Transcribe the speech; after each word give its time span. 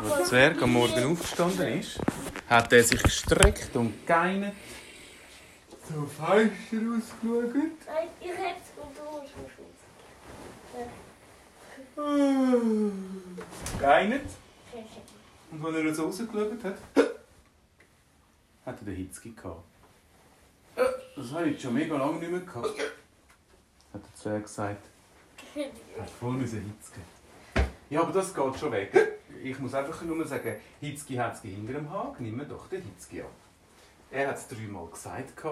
Als 0.00 0.16
der 0.16 0.24
Zwerg 0.24 0.62
am 0.62 0.72
Morgen 0.72 1.12
aufgestanden 1.12 1.78
ist, 1.78 2.00
hat 2.48 2.72
er 2.72 2.82
sich 2.82 3.02
gestreckt 3.02 3.76
und 3.76 4.06
geinert. 4.06 4.54
So 5.86 6.06
Fenster 6.06 6.78
ausgeschaut. 6.96 7.54
Nein, 7.86 8.08
ich 8.18 8.28
hätte 8.28 8.60
es 8.62 8.70
und 8.82 8.96
du 8.96 9.02
musst 9.20 9.36
mich 11.96 13.78
Geinert. 13.78 14.30
Und 15.50 15.66
als 15.66 15.76
er 15.76 15.94
so 15.94 16.04
rausgeschaut 16.04 16.64
hat, 16.64 16.78
hat 18.64 18.78
er 18.80 18.84
den 18.84 18.96
Hitzki 18.96 19.32
gehabt. 19.32 19.64
Das 21.14 21.32
habe 21.32 21.50
ich 21.50 21.60
schon 21.60 21.74
mega 21.74 21.98
lange 21.98 22.20
nicht 22.20 22.30
mehr 22.30 22.40
gehabt. 22.40 22.80
Hat 23.92 24.02
der 24.02 24.14
Zwerg 24.14 24.44
gesagt. 24.44 24.86
Hat 26.00 26.10
voll 26.18 26.32
müssen 26.32 26.62
Hitzki. 26.62 27.00
Ja, 27.90 28.00
aber 28.00 28.12
das 28.12 28.34
geht 28.34 28.56
schon 28.58 28.72
weg. 28.72 29.19
Ich 29.42 29.58
muss 29.58 29.74
einfach 29.74 30.02
nur 30.02 30.26
sagen, 30.26 30.56
Hitzki 30.80 31.14
Hetzki 31.14 31.50
hinter 31.50 31.74
dem 31.74 31.90
Hag, 31.90 32.20
nimm 32.20 32.46
doch 32.48 32.68
den 32.68 32.82
Hitzki 32.82 33.22
ab. 33.22 33.30
Er 34.10 34.28
hat 34.28 34.36
es 34.36 34.48
dreimal 34.48 34.86
gesagt, 34.88 35.44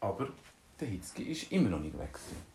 aber 0.00 0.28
der 0.80 0.88
Hitzki 0.88 1.24
ist 1.24 1.50
immer 1.50 1.70
noch 1.70 1.80
nicht 1.80 1.98
weg. 1.98 2.12
gewesen. 2.12 2.54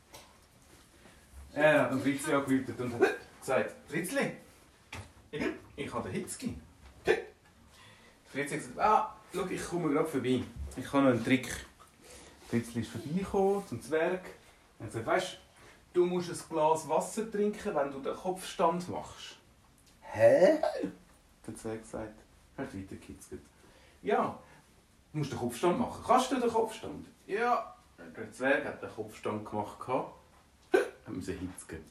Er 1.53 1.81
hat 1.81 1.91
den 1.91 2.02
Fritzli 2.02 2.34
angerufen 2.34 2.76
und 2.77 2.94
hat 2.94 3.16
gesagt, 3.39 3.76
Fritzli, 3.88 4.31
ich, 5.31 5.44
ich 5.76 5.94
habe 5.94 6.09
den 6.09 6.22
Hitzki. 6.22 6.55
Fritzli 8.31 8.58
hat 8.58 8.66
gesagt, 8.66 8.80
ah, 8.80 9.16
schau, 9.34 9.45
ich 9.48 9.66
komme 9.66 9.89
gerade 9.91 10.08
vorbei. 10.08 10.44
Ich 10.77 10.94
habe 10.94 11.03
noch 11.03 11.11
einen 11.11 11.23
Trick. 11.23 11.66
Fritzli 12.48 12.81
ist 12.81 12.91
vorbeigekommen 12.91 13.67
zum 13.67 13.81
Zwerg. 13.81 14.22
Er 14.77 14.86
hat 14.86 14.91
gesagt, 14.91 15.08
weißt 15.08 15.38
du, 15.94 16.05
musst 16.05 16.30
ein 16.30 16.50
Glas 16.50 16.88
Wasser 16.88 17.30
trinken, 17.31 17.75
wenn 17.75 17.91
du 17.91 18.00
den 18.00 18.16
Kopfstand 18.16 18.88
machst. 18.88 19.38
Hä? 20.12 20.59
Der 21.45 21.55
Zwerg 21.55 21.81
gesagt. 21.81 22.20
Er 22.58 22.66
hat 22.66 22.76
weitergekitzelt. 22.76 23.41
Ja, 24.02 24.38
du 25.11 25.17
musst 25.20 25.31
den 25.31 25.39
Kopfstand 25.39 25.80
machen. 25.80 26.03
Kannst 26.06 26.31
du 26.31 26.39
den 26.39 26.50
Kopfstand? 26.50 27.08
Ja. 27.28 27.75
Der 28.16 28.31
Zwerg 28.31 28.66
hat 28.66 28.81
den 28.81 28.89
Kopfstand 28.89 29.50
gemacht. 29.50 29.88
Hat 29.88 30.14
müssen 31.08 31.38
hitzgen. 31.38 31.83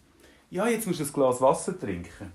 Ja, 0.51 0.67
jetzt 0.67 0.87
musst 0.87 1.01
du 1.01 1.05
ein 1.05 1.13
Glas 1.13 1.41
Wasser 1.41 1.79
trinken. 1.79 2.33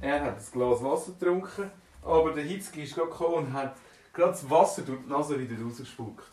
Er 0.00 0.22
hat 0.22 0.38
ein 0.38 0.44
Glas 0.52 0.82
Wasser 0.82 1.12
getrunken, 1.12 1.70
aber 2.02 2.32
der 2.32 2.44
Hitzki 2.44 2.82
ist 2.82 2.94
gerade 2.94 3.10
gekommen 3.10 3.46
und 3.46 3.52
hat 3.52 3.76
gerade 4.12 4.32
das 4.32 4.48
Wasser 4.48 4.82
durch 4.82 5.00
die 5.02 5.10
Nase 5.10 5.38
wieder 5.38 5.62
rausgespuckt. 5.62 6.24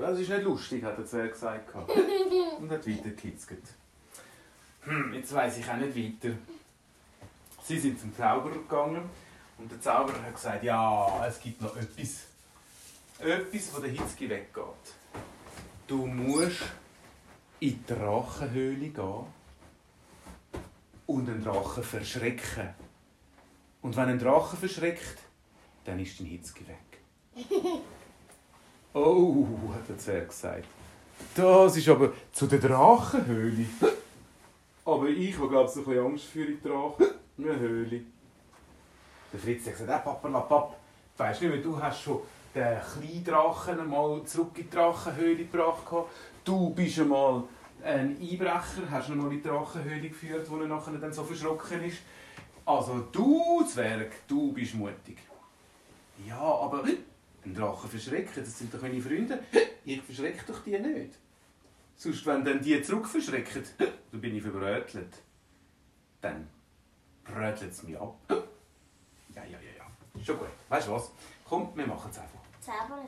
Das 0.00 0.18
ist 0.18 0.28
nicht 0.28 0.42
lustig, 0.42 0.82
hat 0.84 0.98
der 0.98 1.06
Zwerg 1.06 1.32
gesagt. 1.32 1.74
Und 1.74 2.70
hat 2.70 2.86
weiter 2.86 3.10
gehitzget. 3.10 3.62
Hm, 4.82 5.12
jetzt 5.12 5.34
weiss 5.34 5.58
ich 5.58 5.68
auch 5.68 5.76
nicht 5.76 5.96
weiter. 5.96 6.34
Sie 7.68 7.78
sind 7.78 8.00
zum 8.00 8.16
Zauberer 8.16 8.54
gegangen 8.54 9.10
und 9.58 9.70
der 9.70 9.78
Zauberer 9.78 10.22
hat 10.22 10.34
gesagt, 10.34 10.64
ja, 10.64 11.26
es 11.26 11.38
gibt 11.38 11.60
noch 11.60 11.76
etwas. 11.76 12.22
Etwas, 13.18 13.76
wo 13.76 13.80
der 13.80 13.90
Hitzki 13.90 14.30
weggeht. 14.30 14.64
Du 15.86 16.06
musst 16.06 16.62
in 17.60 17.84
die 17.86 17.94
Drachenhöhle 17.94 18.88
gehen 18.88 19.26
und 21.04 21.28
einen 21.28 21.44
Drachen 21.44 21.82
verschrecken. 21.82 22.70
Und 23.82 23.94
wenn 23.98 24.08
ein 24.08 24.18
Drache 24.18 24.56
verschreckt, 24.56 25.18
dann 25.84 26.00
ist 26.00 26.18
dein 26.18 26.26
Hitzki 26.26 26.64
weg. 26.66 27.44
Oh, 28.94 29.46
hat 29.74 29.86
der 29.86 29.98
Zwerg 29.98 30.30
gesagt. 30.30 30.64
Das 31.34 31.76
ist 31.76 31.88
aber 31.90 32.14
zu 32.32 32.46
der 32.46 32.58
Drachenhöhle. 32.58 33.66
Aber 34.86 35.06
ich, 35.08 35.36
der 35.36 35.46
glaube 35.46 35.68
ich, 35.68 35.74
so 35.74 35.80
ein 35.80 35.86
bisschen 35.86 36.06
Angst 36.06 36.24
für 36.24 36.46
die 36.46 36.60
Drachenhöhle. 37.38 38.02
Der 39.32 39.40
Fritz 39.40 39.66
hat 39.66 39.72
gesagt, 39.72 39.90
hey, 39.90 40.00
Papa, 40.02 40.28
la, 40.28 40.40
Pap, 40.40 40.76
weisst 41.16 41.42
nicht 41.42 41.50
mehr, 41.50 41.62
du 41.62 41.80
hast 41.80 42.02
schon 42.02 42.20
den 42.54 42.78
kleinen 42.80 43.24
Drachen 43.24 43.88
mal 43.88 44.24
zurück 44.24 44.52
in 44.56 44.64
die 44.64 44.70
Drachenhöhle 44.70 45.44
gebracht. 45.44 46.08
Du 46.44 46.70
bist 46.70 46.98
einmal 46.98 47.44
ein 47.82 48.16
Einbrecher, 48.20 48.90
hast 48.90 49.08
ihn 49.08 49.18
mal 49.18 49.30
in 49.32 49.42
die 49.42 49.48
Drachenhöhle 49.48 50.08
geführt, 50.08 50.50
wo 50.50 50.58
er 50.58 50.66
nachher 50.66 50.92
dann 50.94 51.12
so 51.12 51.24
verschrocken 51.24 51.84
ist. 51.84 51.98
Also 52.64 53.06
du, 53.12 53.64
Zwerg, 53.64 54.26
du 54.26 54.52
bist 54.52 54.74
mutig. 54.74 55.18
Ja, 56.26 56.40
aber 56.40 56.84
ein 56.84 57.54
Drachen 57.54 57.88
verschrecken, 57.88 58.42
das 58.42 58.58
sind 58.58 58.72
doch 58.74 58.82
meine 58.82 59.00
Freunde. 59.00 59.42
Ich 59.84 60.02
verschrecke 60.02 60.44
doch 60.46 60.62
die 60.64 60.78
nicht. 60.78 61.14
Sonst, 61.96 62.26
wenn 62.26 62.44
dann 62.44 62.60
die 62.60 62.80
zurück 62.82 63.06
verschrecken, 63.06 63.62
dann 63.78 64.20
bin 64.20 64.36
ich 64.36 64.42
verbrötelt. 64.42 65.22
Dann 66.20 66.48
brötelt 67.32 67.72
es 67.72 67.82
mich 67.82 67.98
ab. 67.98 68.14
Ja, 68.28 69.44
ja, 69.44 69.58
ja, 69.58 69.70
ja. 69.78 70.24
Schon 70.24 70.38
gut. 70.38 70.48
Weißt 70.68 70.88
du 70.88 70.92
was? 70.92 71.10
Komm, 71.44 71.70
wir 71.74 71.86
machen 71.86 72.10
es 72.10 72.18
einfach. 72.18 72.40
Zauberer. 72.60 73.06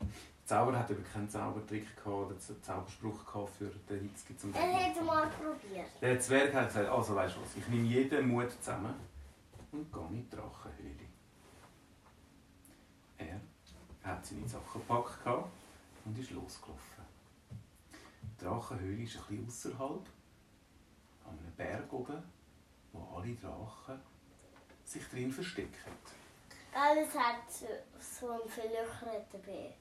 Der 0.00 0.56
Zauber 0.56 0.76
hat 0.76 0.90
aber 0.90 1.00
keinen 1.02 1.30
Zaubertrick 1.30 1.86
gehabt 1.94 2.08
oder 2.08 2.30
einen 2.30 2.62
Zauberspruch 2.62 3.24
gehabt 3.24 3.50
für 3.56 3.70
den 3.88 4.00
Hitzki 4.00 4.36
zum 4.36 4.52
Er 4.52 4.86
hat 4.86 4.96
es 4.96 5.02
mal 5.04 5.28
probiert. 5.28 5.86
Der 6.00 6.18
Zwerg 6.18 6.52
hat 6.52 6.66
gesagt, 6.66 6.88
also 6.88 7.14
weißt 7.14 7.36
du 7.36 7.40
was, 7.40 7.56
ich 7.56 7.68
nehme 7.68 7.86
jeden 7.86 8.28
Mut 8.28 8.50
zusammen 8.50 8.94
und 9.70 9.92
gehe 9.92 10.06
in 10.08 10.28
die 10.28 10.36
Drachenhöhle. 10.36 11.06
Er 13.16 13.40
hat 14.02 14.26
seine 14.26 14.48
Sachen 14.48 14.80
gepackt 14.80 15.24
und 16.04 16.18
ist 16.18 16.30
losgelaufen. 16.32 17.04
Die 18.22 18.44
Drachenhöhle 18.44 19.02
ist 19.04 19.18
ein 19.28 19.44
bisschen 19.44 19.76
außerhalb, 19.78 20.06
an 21.26 21.38
einem 21.38 21.52
Berg 21.56 21.92
oben, 21.92 22.22
wo 22.92 23.16
alle 23.18 23.34
Drachen 23.34 24.00
sich 24.84 25.06
drin 25.08 25.32
verstecken. 25.32 25.92
Alles 26.72 27.14
hat 27.14 27.50
so, 27.50 27.66
so 27.98 28.30
ein 28.32 28.48
verlöcherter 28.48 29.38
Berg. 29.38 29.74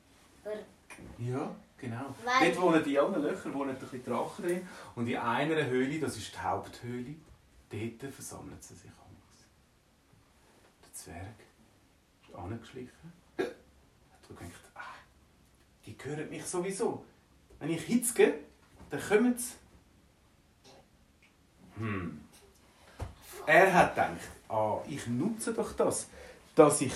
Ja, 1.18 1.56
genau. 1.78 2.16
Weil- 2.24 2.52
Dort 2.52 2.62
wohnen 2.62 2.84
die 2.84 2.98
allen 3.00 3.22
Löcher 3.22 3.54
wohnen 3.54 3.72
ein 3.72 3.80
bisschen 3.80 4.04
Drachen 4.04 4.46
drin. 4.46 4.68
Und 4.96 5.08
in 5.08 5.18
einer 5.18 5.66
Höhle, 5.68 6.00
das 6.00 6.18
ist 6.18 6.34
die 6.34 6.40
Haupthöhle, 6.40 7.16
dort 7.70 8.14
versammeln 8.14 8.58
sie 8.60 8.74
sich 8.76 8.90
alles. 8.92 9.46
Der 10.84 10.94
Zwerg 10.94 11.36
ist 12.28 12.36
angeschlichen. 12.36 13.14
Hat 13.38 14.28
gedacht, 14.28 14.62
ah, 14.76 14.82
die 15.86 15.96
hören 16.02 16.30
mich 16.30 16.46
sowieso. 16.46 17.06
Wenn 17.60 17.70
ich 17.72 17.84
hitzge, 17.84 18.40
dann 18.90 19.02
kommen 19.02 19.38
sie. 19.38 19.54
Hm. 21.78 22.22
Er 23.50 23.74
hat 23.74 23.96
gedacht, 23.96 24.12
ah, 24.48 24.78
ich 24.88 25.08
nutze 25.08 25.56
doch 25.56 25.74
das, 25.74 26.08
dass 26.54 26.82
ich, 26.82 26.94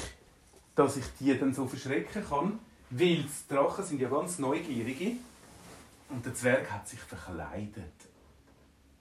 dass 0.76 0.98
ich 0.98 1.06
die 1.20 1.36
dann 1.36 1.52
so 1.52 1.66
verschrecken 1.66 2.24
kann, 2.24 2.60
weil 2.92 3.24
die 3.24 3.28
Drachen 3.50 3.84
sind 3.84 4.00
ja 4.00 4.08
ganz 4.08 4.38
neugierige 4.38 5.14
und 6.10 6.24
der 6.24 6.36
Zwerg 6.36 6.70
hat 6.70 6.88
sich 6.88 7.00
verkleidet. 7.00 7.96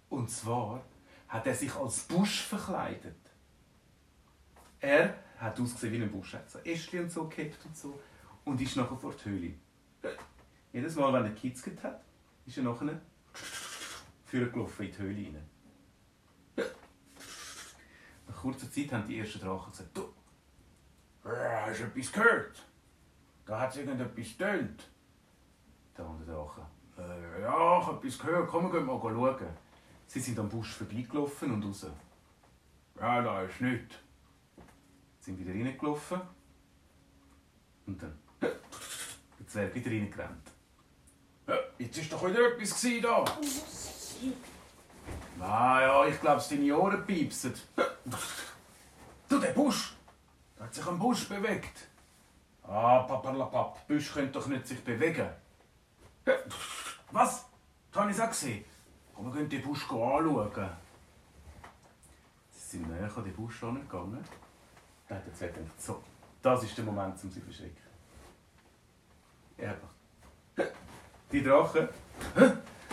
Und 0.08 0.30
zwar 0.30 0.82
hat 1.28 1.46
er 1.46 1.54
sich 1.54 1.74
als 1.74 1.98
Busch 2.04 2.40
verkleidet. 2.40 3.20
Er 4.80 5.14
hat 5.36 5.60
ausgesehen 5.60 5.92
wie 5.92 6.02
ein 6.04 6.10
Busch, 6.10 6.32
hat 6.32 6.50
so 6.50 6.58
Ästchen 6.60 7.00
und 7.00 7.12
so 7.12 7.28
gehabt 7.28 7.66
und 7.66 7.76
so 7.76 8.00
und 8.46 8.62
ist 8.62 8.76
nachher 8.76 8.96
vor 8.96 9.12
die 9.12 9.28
Höhle. 9.28 9.54
Jedes 10.72 10.94
Mal, 10.96 11.12
wenn 11.12 11.24
er 11.24 11.32
gekitzelt 11.32 11.82
hat, 11.82 12.02
ist 12.46 12.56
er 12.56 12.62
nachher 12.62 12.98
vorgelaufen 14.24 14.86
in 14.86 14.92
die 14.92 14.98
Höhle 14.98 15.26
rein. 15.26 15.51
Kurzer 18.42 18.68
Zeit 18.72 18.92
haben 18.92 19.06
die 19.06 19.20
ersten 19.20 19.38
Drachen 19.38 19.70
gesagt, 19.70 19.96
du, 19.96 20.02
äh, 21.24 21.64
hast 21.64 21.78
du 21.78 21.84
etwas 21.84 22.10
gehört? 22.10 22.66
Da 23.46 23.60
hat 23.60 23.70
es 23.70 23.76
irgendetwas 23.76 24.36
getönt. 24.36 24.90
Der 25.96 26.04
andere 26.04 26.32
Drache, 26.32 26.66
äh, 26.98 27.42
ja, 27.42 27.78
ich 27.78 27.86
habe 27.86 27.98
etwas 27.98 28.18
gehört, 28.18 28.48
komm, 28.48 28.64
wir 28.64 28.72
gehen 28.72 28.86
mal 28.86 29.00
schauen. 29.00 29.46
Sie 30.08 30.18
sind 30.18 30.40
am 30.40 30.48
Busch 30.48 30.74
vorbeigelaufen 30.74 31.52
und 31.52 31.64
raus. 31.64 31.86
Ja, 32.98 33.22
da 33.22 33.42
ist 33.42 33.60
nichts. 33.60 33.94
Sind 35.20 35.38
wieder 35.38 35.52
reingelaufen. 35.52 36.20
Und 37.86 38.02
dann, 38.02 38.18
der 38.40 39.46
Zwerg 39.46 39.72
wieder 39.72 39.90
reingerannt. 39.92 40.50
Ja, 41.46 41.54
jetzt 41.78 41.96
ist 41.96 42.12
doch 42.12 42.26
wieder 42.26 42.56
etwas 42.56 42.86
da. 43.00 43.24
Na 45.38 45.80
ja, 45.80 46.06
ich 46.06 46.20
glaube, 46.20 46.42
deine 46.50 46.76
Ohren 46.76 47.06
piepsen. 47.06 47.54
Du, 49.28 49.38
der 49.38 49.52
Busch! 49.52 49.94
Da 50.56 50.64
hat 50.64 50.74
sich 50.74 50.86
ein 50.86 50.98
Busch 50.98 51.28
bewegt. 51.28 51.88
Ah, 52.62 53.00
papalapap, 53.00 53.86
Busch 53.86 54.12
könnte 54.12 54.32
doch 54.32 54.46
nicht 54.46 54.66
sich 54.66 54.82
bewegen. 54.82 55.28
Was? 57.10 57.44
Das 57.90 58.00
habe 58.00 58.10
ich 58.10 58.20
auch 58.20 58.28
gesehen. 58.28 58.64
Komm, 59.14 59.26
wir 59.26 59.40
gehen 59.40 59.48
den 59.48 59.62
Busch 59.62 59.84
anschauen. 59.84 60.70
Sie 62.50 62.78
sind 62.78 62.88
näher 62.88 63.10
an 63.14 63.24
den 63.24 63.34
Busch 63.34 63.60
gegangen. 63.60 64.24
Da 65.08 65.14
hat 65.16 65.26
der 65.26 65.34
Zwerg 65.34 65.54
gedacht, 65.54 65.80
so, 65.80 66.02
das 66.40 66.62
ist 66.64 66.76
der 66.76 66.84
Moment, 66.84 67.14
um 67.22 67.30
sie 67.30 67.30
zu 67.30 67.40
verschrecken. 67.40 67.82
Er 69.58 69.74
gemacht. 69.74 70.74
Die 71.30 71.42
Drachen. 71.42 71.88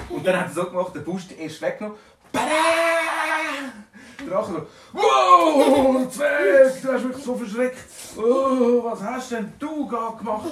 Und 0.10 0.26
dann 0.26 0.40
hat 0.40 0.48
er 0.48 0.54
so 0.54 0.66
gemacht, 0.66 0.96
der 0.96 1.02
Busch 1.02 1.32
erst 1.32 1.62
weggenommen. 1.62 1.98
Badam! 2.32 3.86
Drache 4.28 4.52
so, 4.52 4.68
wow, 4.94 6.10
Zwerg, 6.10 6.82
du 6.82 6.94
hast 6.94 7.06
mich 7.06 7.18
so 7.18 7.36
verschreckt. 7.36 7.78
Oh, 8.18 8.84
was 8.84 9.02
hast 9.02 9.32
denn 9.32 9.54
du 9.60 9.88
gerade 9.88 10.18
gemacht? 10.18 10.52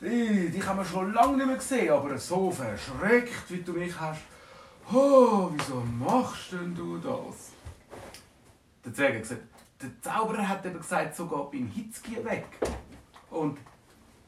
Ich, 0.00 0.52
dich 0.52 0.66
haben 0.66 0.78
wir 0.78 0.84
schon 0.84 1.12
lange 1.12 1.36
nicht 1.36 1.46
mehr 1.46 1.56
gesehen, 1.56 1.90
aber 1.90 2.18
so 2.18 2.50
verschreckt, 2.50 3.50
wie 3.50 3.62
du 3.62 3.72
mich 3.72 3.98
hast. 3.98 4.20
Oh, 4.92 5.50
wieso 5.52 5.82
machst 5.98 6.52
denn 6.52 6.74
du 6.74 6.98
das? 6.98 7.52
Der 8.84 8.94
Zwerg 8.94 9.14
hat 9.14 9.22
gesagt, 9.22 9.42
der 9.82 9.90
Zauberer 10.00 10.48
hat 10.48 10.64
eben 10.64 10.78
gesagt, 10.78 11.16
so 11.16 11.26
geht 11.26 11.50
beim 11.50 11.66
Hitzki 11.68 12.24
weg. 12.24 12.46
Und 13.30 13.58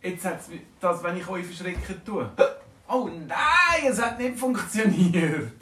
jetzt 0.02 0.24
hat 0.24 0.40
es 0.40 0.48
das, 0.80 1.02
wenn 1.02 1.16
ich 1.16 1.28
euch 1.28 1.46
verschrecken 1.46 2.02
tue. 2.04 2.30
Oh 2.90 3.06
nein, 3.06 3.86
es 3.86 4.00
hat 4.00 4.18
nicht 4.18 4.38
funktioniert. 4.38 5.52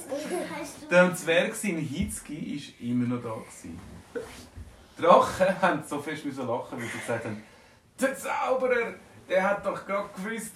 Der 0.89 1.13
Zwerg 1.13 1.57
sein 1.57 1.79
Hitzki 1.79 2.63
war 2.81 2.89
immer 2.89 3.17
noch 3.17 3.23
da. 3.23 3.35
Gewesen. 3.35 3.81
Die 4.97 5.03
Drachen 5.03 5.61
haben 5.63 5.83
so 5.85 6.01
fest 6.01 6.25
lachen, 6.25 6.79
weil 6.79 6.87
sie 6.87 6.99
gesagt 6.99 7.25
haben, 7.25 7.43
der 8.01 8.17
Zauberer, 8.17 8.95
der 9.29 9.43
hat 9.43 9.67
doch 9.67 9.85
gerade 9.85 10.09
gewusst, 10.15 10.53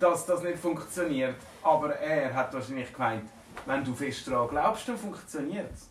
dass 0.00 0.26
das 0.26 0.42
nicht 0.42 0.58
funktioniert. 0.58 1.36
Aber 1.62 1.94
er 1.94 2.34
hat 2.34 2.52
wahrscheinlich 2.52 2.92
gemeint, 2.92 3.30
wenn 3.64 3.84
du 3.84 3.94
fest 3.94 4.26
daran 4.26 4.48
glaubst, 4.48 4.88
dann 4.88 4.98
funktioniert 4.98 5.70
es. 5.72 5.88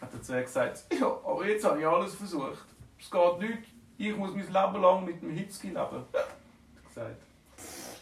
Hat 0.00 0.12
der 0.12 0.22
Zwerg 0.22 0.46
gesagt, 0.46 0.84
ja, 0.98 1.06
aber 1.06 1.46
jetzt 1.46 1.64
habe 1.64 1.78
ich 1.78 1.86
alles 1.86 2.16
versucht. 2.16 2.64
Es 2.98 3.08
geht 3.08 3.38
nicht. 3.38 3.68
Ich 3.98 4.16
muss 4.16 4.30
mein 4.34 4.46
Leben 4.46 4.82
lang 4.82 5.04
mit 5.04 5.22
dem 5.22 5.30
Hitzki 5.30 5.68
leben. 5.68 5.78
Hat 5.80 6.88
gesagt. 6.88 7.25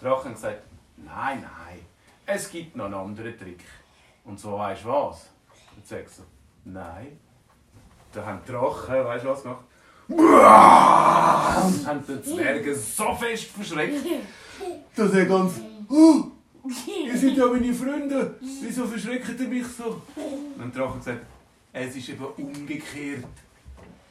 Drachen 0.04 0.26
haben 0.26 0.34
gesagt, 0.34 0.62
nein, 0.98 1.40
nein, 1.40 1.78
es 2.26 2.50
gibt 2.50 2.76
noch 2.76 2.84
einen 2.84 2.94
anderen 2.94 3.38
Trick. 3.38 3.64
Und 4.24 4.38
so 4.38 4.58
weißt 4.58 4.84
du 4.84 4.88
was? 4.88 5.30
Der 5.76 5.84
Zwerg 5.84 6.08
so, 6.10 6.22
nein. 6.64 7.18
Da 8.12 8.26
haben 8.26 8.40
die 8.46 8.52
Drachen, 8.52 9.04
weißt 9.04 9.24
du 9.24 9.28
was 9.28 9.42
gemacht? 9.42 9.64
Und 10.08 11.86
haben 11.86 12.06
den 12.06 12.22
Zwerge 12.22 12.74
so 12.74 13.14
fest 13.14 13.44
verschreckt, 13.44 14.04
dass 14.94 15.14
er 15.14 15.24
ganz. 15.24 15.54
Oh, 15.88 16.24
ihr 16.86 17.16
seid 17.16 17.36
ja 17.36 17.46
meine 17.46 17.72
Freunde, 17.72 18.36
wieso 18.40 18.86
verschreckt 18.86 19.40
ihr 19.40 19.48
mich 19.48 19.66
so? 19.66 20.02
Und 20.58 20.74
die 20.74 20.78
Drache 20.78 20.98
gesagt, 20.98 21.26
es 21.72 21.96
ist 21.96 22.10
eben 22.10 22.24
umgekehrt. 22.24 23.24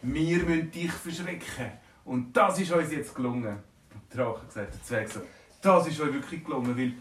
Wir 0.01 0.43
müssen 0.43 0.71
dich 0.71 0.91
verschrecken. 0.91 1.71
Und 2.03 2.35
das 2.35 2.59
ist 2.59 2.71
uns 2.71 2.91
jetzt 2.91 3.13
gelungen. 3.15 3.59
Und 3.93 4.01
die 4.11 4.17
Drache 4.17 4.45
gesagt, 4.47 4.73
der 4.73 4.83
Zwerg 4.83 5.09
so, 5.09 5.21
das 5.63 5.87
ist 5.87 5.99
euch 5.99 6.13
wirklich 6.13 6.43
gelungen, 6.43 6.77
weil 6.77 6.93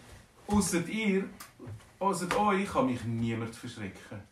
außer 0.46 0.86
ihr, 0.88 1.24
außer 1.98 2.34
euch 2.38 2.72
kann 2.72 2.86
mich 2.86 3.04
niemand 3.04 3.54
verschrecken. 3.54 4.22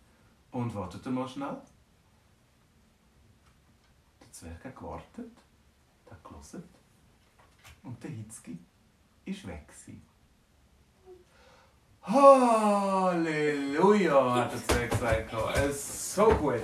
Und 0.52 0.74
wartet 0.74 1.04
mal 1.06 1.28
schnell. 1.28 1.56
Zwerg 4.32 4.64
hat 4.64 4.74
gewartet, 4.76 5.32
hat 6.10 6.24
gelesen 6.24 6.64
und 7.82 8.02
der 8.02 8.10
Hitzki 8.10 8.58
ist 9.26 9.46
weg. 9.46 9.66
Halleluja, 12.02 13.14
hat 14.34 14.52
der 14.52 14.66
Zwerg 14.66 14.90
gesagt. 14.90 15.34
So 15.74 16.30
gut. 16.30 16.62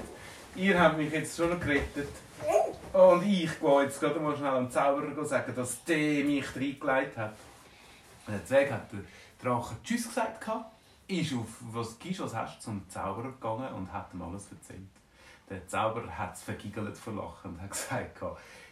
Ihr 0.55 0.81
habt 0.81 0.97
mich 0.97 1.13
jetzt 1.13 1.37
schon 1.37 1.61
gerettet. 1.61 2.09
Und 2.93 3.23
ich 3.27 3.61
gehe 3.61 3.83
jetzt 3.83 4.01
gerade 4.01 4.19
mal 4.19 4.35
schnell 4.35 4.53
am 4.53 4.71
Zauberer 4.71 5.25
sagen, 5.25 5.55
dass 5.55 5.85
der 5.85 6.25
mich 6.25 6.57
reingelegt 6.57 7.17
hat. 7.19 7.37
Der 8.29 8.45
Zwerg 8.45 8.73
hat 8.73 8.93
der 8.93 9.01
Drache 9.41 9.77
Tschüss 9.85 10.09
gesagt, 10.09 10.45
ist 11.09 11.33
auf 11.35 11.47
was 11.73 11.99
gibst, 11.99 12.21
was 12.21 12.35
hast, 12.35 12.63
zum 12.63 12.89
Zauberer 12.89 13.31
gegangen 13.31 13.73
und 13.75 13.93
hat 13.93 14.13
ihm 14.13 14.23
alles 14.23 14.51
erzählt. 14.51 14.81
Der 15.49 15.67
Zauberer 15.69 16.19
hat 16.19 16.35
es 16.35 16.43
vergiggelt 16.43 16.97
vor 16.99 17.15
Lachen 17.15 17.53
und 17.53 17.63
hat 17.63 17.71
gesagt, 17.71 18.21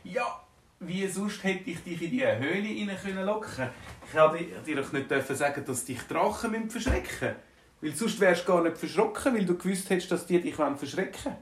ja, 0.02 0.40
wie 0.80 1.06
sonst 1.06 1.44
hätte 1.44 1.70
ich 1.70 1.82
dich 1.84 2.02
in 2.02 2.10
diese 2.10 2.36
Höhle 2.36 2.68
rein 2.68 2.98
können 3.00 3.24
locken 3.24 3.68
Ich 4.06 4.14
hätte 4.14 4.62
dir 4.66 4.82
doch 4.82 4.92
nicht 4.92 5.10
dürfen 5.10 5.36
sagen, 5.36 5.64
dass 5.64 5.84
dich 5.84 6.02
Drachen 6.02 6.68
verschrecken 6.68 7.04
müssen. 7.20 7.36
Weil 7.80 7.94
sonst 7.94 8.18
wärst 8.18 8.48
du 8.48 8.52
gar 8.52 8.62
nicht 8.62 8.78
verschrocken, 8.78 9.34
weil 9.34 9.46
du 9.46 9.56
gewusst 9.56 9.88
hättest, 9.90 10.10
dass 10.10 10.26
die 10.26 10.40
dich 10.40 10.54
verschrecken 10.54 11.36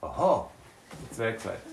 wollen. 0.00 0.12
Aha, 0.12 0.50
das 1.08 1.18
wäre 1.18 1.32
gesagt. 1.32 1.66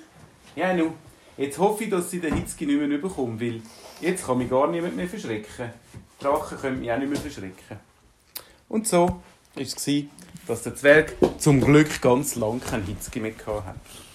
Ja, 0.55 0.73
nun, 0.73 0.93
jetzt 1.39 1.57
hoffe 1.57 1.85
ich, 1.85 1.89
dass 1.89 2.11
sie 2.11 2.19
den 2.19 2.35
Hitzki 2.35 2.65
nicht 2.65 2.79
mehr 2.79 2.97
bekommen, 2.97 3.39
weil 3.39 3.61
jetzt 4.01 4.25
kann 4.25 4.37
mich 4.37 4.49
gar 4.49 4.67
niemand 4.67 4.95
mehr 4.95 5.07
verschrecken. 5.07 5.71
Drachen 6.19 6.57
können 6.57 6.79
mich 6.79 6.91
auch 6.91 6.97
nicht 6.97 7.09
mehr 7.09 7.19
verschrecken. 7.19 7.79
Und 8.67 8.87
so 8.87 9.07
war 9.07 9.21
es, 9.55 9.75
dass 10.47 10.63
der 10.63 10.75
Zwerg 10.75 11.15
zum 11.37 11.61
Glück 11.61 12.01
ganz 12.01 12.35
lang 12.35 12.59
keinen 12.59 12.85
Hitzki 12.85 13.19
mehr 13.19 13.33
hatte. 13.45 14.08